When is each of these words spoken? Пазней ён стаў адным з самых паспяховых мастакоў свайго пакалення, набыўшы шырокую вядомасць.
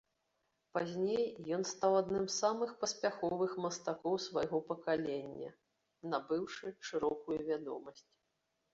Пазней 0.77 1.25
ён 1.57 1.61
стаў 1.71 1.97
адным 2.01 2.25
з 2.29 2.33
самых 2.39 2.73
паспяховых 2.81 3.51
мастакоў 3.67 4.19
свайго 4.27 4.57
пакалення, 4.73 5.49
набыўшы 6.15 6.67
шырокую 6.91 7.39
вядомасць. 7.55 8.07